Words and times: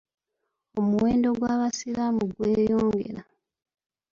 Omuwendo 0.79 1.29
gw'abasiraamu 1.37 2.23
gweyongera. 2.35 3.21